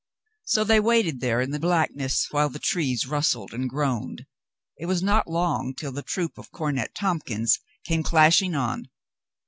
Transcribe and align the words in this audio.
So 0.45 0.63
they 0.63 0.79
waited 0.79 1.19
there 1.19 1.41
in 1.41 1.51
the 1.51 1.59
black 1.59 1.91
ness 1.93 2.25
while 2.31 2.49
the 2.49 2.57
trees 2.57 3.05
rustled 3.05 3.53
and 3.53 3.69
groaned. 3.69 4.25
It 4.79 4.87
was 4.87 5.03
not 5.03 5.27
long 5.29 5.75
till 5.75 5.91
the 5.91 6.01
troop 6.01 6.39
of 6.39 6.49
Cornet 6.51 6.95
Tompkins 6.95 7.59
came 7.85 8.01
clash 8.01 8.41
ing 8.41 8.55
on. 8.55 8.87